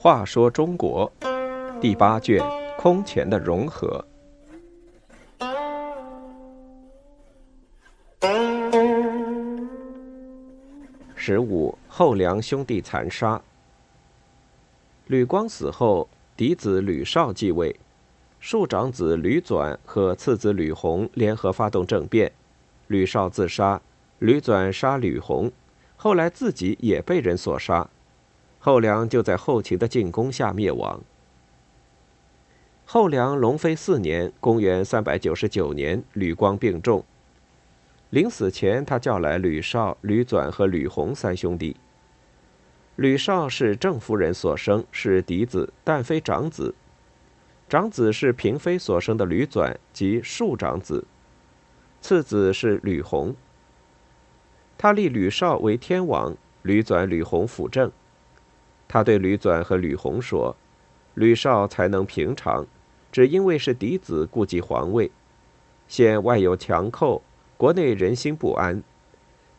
[0.00, 1.10] 话说中国
[1.80, 2.42] 第八卷
[2.78, 4.02] 空前的融合。
[11.14, 13.38] 十五后梁兄弟残杀。
[15.08, 17.78] 吕光死后，嫡子吕绍继位，
[18.40, 22.32] 庶长子吕纂和次子吕弘联合发动政变，
[22.88, 23.80] 吕绍自杀，
[24.18, 25.50] 吕纂杀吕弘，
[25.96, 27.88] 后来自己也被人所杀。
[28.58, 31.00] 后梁就在后秦的进攻下灭亡。
[32.84, 37.04] 后梁隆飞四年（公元399年），吕光病重。
[38.10, 41.76] 临死前，他叫来吕绍、吕纂和吕弘三兄弟。
[42.96, 46.74] 吕绍是郑夫人所生，是嫡子，但非长子。
[47.68, 51.04] 长子是嫔妃所生的吕纂，即庶长子。
[52.00, 53.34] 次子是吕弘。
[54.76, 57.90] 他立吕绍为天王，吕纂、吕弘辅政。
[58.86, 60.56] 他对吕纂和吕弘说
[61.14, 62.66] ：“吕绍才能平常，
[63.10, 65.10] 只因为是嫡子，顾及皇位。
[65.88, 67.22] 现外有强寇，
[67.56, 68.82] 国内人心不安。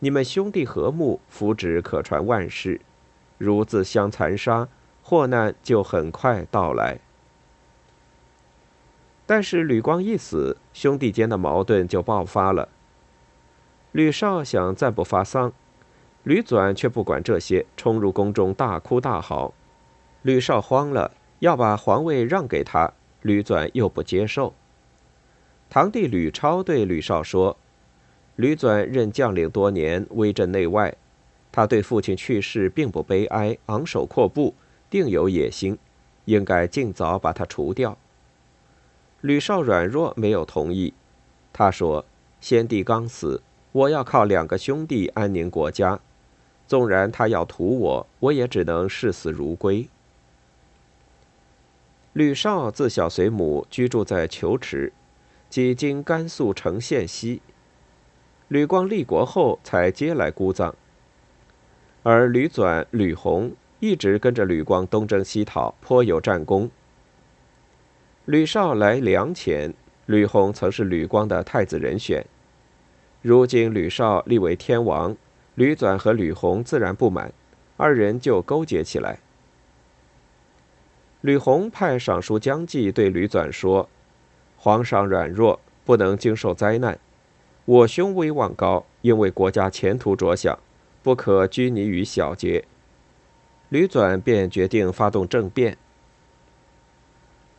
[0.00, 2.80] 你们兄弟和睦，福祉可传万世。
[3.38, 4.68] 如自相残杀，
[5.02, 6.98] 祸难就很快到来。”
[9.26, 12.68] 但是吕光一死，兄弟间的矛盾就爆发了。
[13.92, 15.52] 吕绍想暂不发丧。
[16.24, 19.52] 吕纂却不管这些，冲入宫中大哭大嚎。
[20.22, 24.54] 吕绍慌了，要把皇位让给他，吕纂又不接受。
[25.68, 27.58] 堂弟吕超对吕绍说
[28.36, 30.94] ：“吕纂任将领多年，威震内外，
[31.52, 34.54] 他对父亲去世并不悲哀，昂首阔步，
[34.88, 35.76] 定有野心，
[36.24, 37.98] 应该尽早把他除掉。”
[39.24, 40.92] 吕绍软弱，没有同意。
[41.50, 42.04] 他说
[42.42, 43.40] ：“先帝刚死，
[43.72, 45.98] 我要靠两个兄弟安宁国家。”
[46.68, 49.88] 纵然他要屠我，我也只能视死如归。
[52.12, 54.92] 吕绍自小随母居住在求池，
[55.48, 57.40] 即今甘肃成县西。
[58.48, 60.74] 吕光立国后才接来姑葬。
[62.02, 66.70] 而吕纂、吕弘一直跟着吕光东征西讨，颇有战功。
[68.26, 69.74] 吕绍来梁前，
[70.06, 72.24] 吕弘曾是吕光的太子人选，
[73.20, 75.14] 如今吕绍立为天王。
[75.56, 77.32] 吕纂和吕弘自然不满，
[77.76, 79.20] 二人就勾结起来。
[81.20, 83.88] 吕弘派尚书姜济对吕纂说
[84.58, 86.96] ：“皇上软弱，不能经受灾难；
[87.66, 90.58] 我兄威望高，应为国家前途着想，
[91.04, 92.64] 不可拘泥于小节。”
[93.68, 95.78] 吕纂便决定发动政变。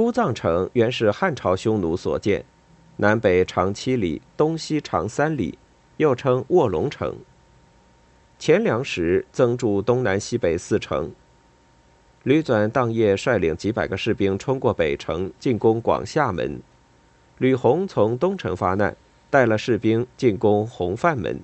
[0.00, 2.42] 姑臧城原是汉朝匈奴所建，
[2.96, 5.58] 南北长七里，东西长三里，
[5.98, 7.14] 又称卧龙城。
[8.38, 11.12] 前凉时，增筑东南西北四城。
[12.22, 16.62] 吕纂当夜率领几百个士兵冲过北城，进攻广厦门。
[17.36, 18.96] 吕弘从东城发难，
[19.28, 21.38] 带了士兵进攻弘范门。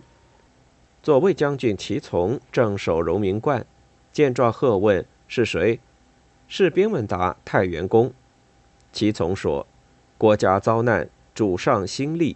[1.02, 3.66] 左卫将军齐从正守荣明观，
[4.12, 5.78] 见状喝问：“是谁？”
[6.48, 8.10] 士兵们答：“太原公。”
[8.96, 9.66] 齐从说
[10.16, 12.34] ：“国家遭难，主上兴利。”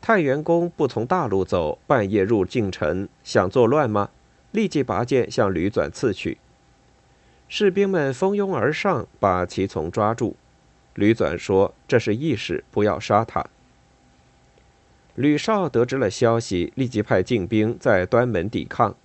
[0.00, 4.08] 太原公不从大路走，半夜入晋城，想作乱吗？
[4.52, 6.38] 立即拔剑向吕纂刺去。
[7.48, 10.34] 士兵们蜂拥而上，把齐从抓住。
[10.94, 13.44] 吕纂说：“这是义士，不要杀他。”
[15.16, 18.96] 吕绍得知了消息，立即派禁兵在端门抵抗。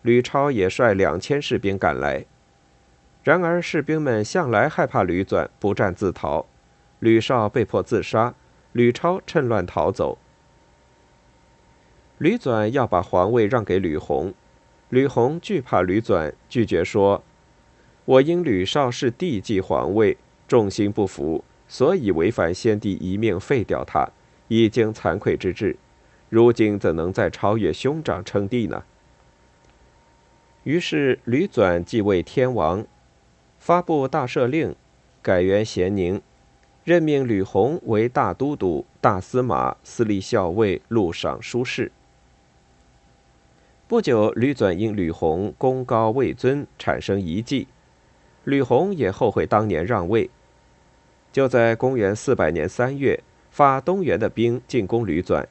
[0.00, 2.24] 吕超也率两千士兵赶来。
[3.22, 6.46] 然而士兵们向来害怕吕纂，不战自逃。
[6.98, 8.34] 吕绍被迫自杀，
[8.72, 10.18] 吕超趁乱逃走。
[12.18, 14.32] 吕纂要把皇位让给吕弘，
[14.88, 17.24] 吕弘惧怕吕纂，拒绝说
[18.04, 20.16] ：“我因吕绍是帝继皇位，
[20.46, 24.08] 众心不服，所以违反先帝遗命废掉他，
[24.46, 25.76] 已经惭愧之至。
[26.28, 28.84] 如今怎能再超越兄长称帝呢？”
[30.62, 32.86] 于是吕纂继位天王，
[33.62, 34.74] 发布大赦令，
[35.22, 36.20] 改元咸宁，
[36.82, 41.92] 任命吕弘为大都督、大司马、司隶校尉、录尚书事。
[43.86, 47.68] 不久，吕纂因吕弘功高位尊，产生疑忌。
[48.42, 50.28] 吕弘也后悔当年让位。
[51.30, 53.22] 就在公元四百年三月，
[53.52, 55.46] 发东原的兵进攻吕纂。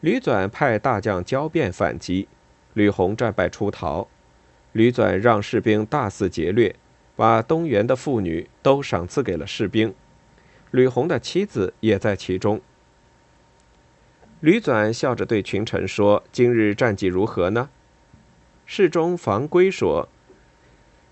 [0.00, 2.28] 吕纂派大将焦辩反击，
[2.74, 4.06] 吕弘战败出逃。
[4.74, 6.74] 吕纂让士兵大肆劫掠，
[7.16, 9.94] 把东原的妇女都赏赐给了士兵。
[10.72, 12.60] 吕弘的妻子也在其中。
[14.40, 17.70] 吕纂笑着对群臣说：“今日战绩如何呢？”
[18.66, 20.08] 侍中房规说：“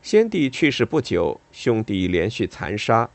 [0.03, 3.08] 先帝去世不久，兄弟连续残杀。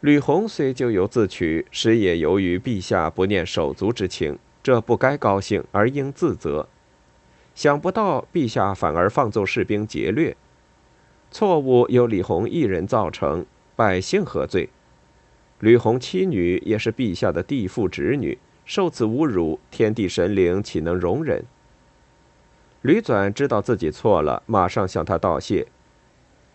[0.00, 6.66] 吕弘虽咎由自取，实也由于陛下不念手足之情，这不该高兴，而应自责。
[7.54, 10.36] 想不到陛下反而放纵士兵劫掠，
[11.30, 13.44] 错误由李弘一人造成，
[13.76, 14.68] 百姓何罪？
[15.58, 21.44] 吕弘妻女也是陛下的弟父侄女。”受此侮辱，天地神灵岂能容忍？
[22.82, 25.66] 吕纂知道自己错了，马上向他道谢，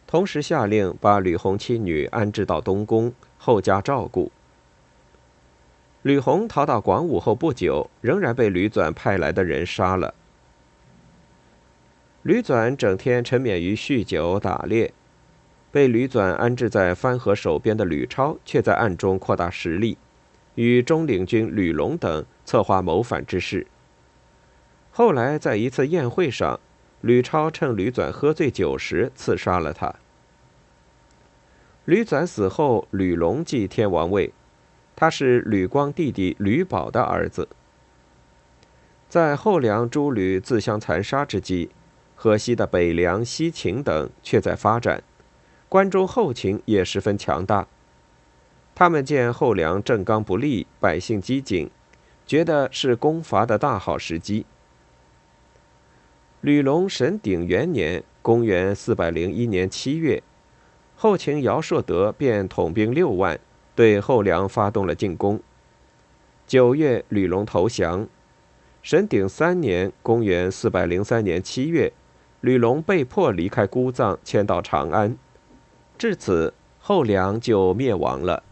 [0.08, 4.32] 同时下令把吕弘妻女安置到东宫，后加照顾。
[6.04, 10.14] 吕弘逃到广武后不久，仍然被吕纂派来的人杀了。
[12.26, 14.92] 吕纂整天沉湎于酗酒打猎，
[15.72, 20.00] 被吕纂安置在番河守边的吕超却在暗中扩大实力。
[20.56, 23.68] 与中领军吕龙等策划谋反之事。
[24.92, 26.60] 后来在一次宴会上，
[27.02, 29.94] 吕超趁吕纂喝醉酒时刺杀了他。
[31.84, 34.34] 吕纂死后，吕龙继天王位，
[34.96, 37.48] 他是吕光弟弟吕宝的儿子。
[39.08, 41.70] 在后梁诸吕自相残杀之际，
[42.16, 45.04] 河西的北凉、西秦等却在发展，
[45.70, 47.68] 关中后秦也十分强大。
[48.74, 51.70] 他们见后梁正纲不利，百姓饥馑，
[52.26, 54.46] 觉得是攻伐的大好时机。
[56.42, 60.22] 吕龙神鼎元年（公元401年）七月，
[60.96, 63.40] 后秦姚硕德便统兵六万，
[63.76, 65.40] 对后梁发动了进攻。
[66.46, 68.08] 九月，吕龙投降。
[68.84, 71.92] 神鼎三年（公元403年）七月，
[72.46, 75.18] 吕龙被迫离开姑臧，迁到长安。
[75.98, 78.44] 至此，后梁就灭亡了。